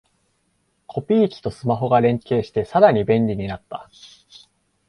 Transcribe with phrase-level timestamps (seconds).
[0.87, 3.87] コピー機とスマホが連携してさらに便利になった